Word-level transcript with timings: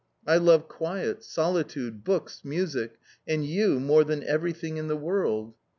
I 0.25 0.37
love 0.37 0.67
quiet, 0.67 1.23
solitude, 1.23 2.03
books, 2.03 2.41
music, 2.43 2.95
and 3.27 3.45
you 3.45 3.79
more 3.79 4.03
than 4.03 4.23
everything 4.23 4.77
in 4.77 4.87
the 4.87 4.97
world." 4.97 5.53